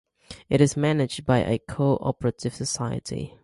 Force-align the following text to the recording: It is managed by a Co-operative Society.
It 0.49 0.61
is 0.61 0.75
managed 0.75 1.27
by 1.27 1.43
a 1.45 1.59
Co-operative 1.59 2.55
Society. 2.55 3.37